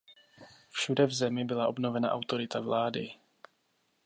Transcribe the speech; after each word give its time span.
Všude 0.69 1.05
v 1.05 1.13
zemi 1.13 1.45
byla 1.45 1.67
obnovena 1.67 2.11
autorita 2.11 2.59
vlády. 2.59 3.13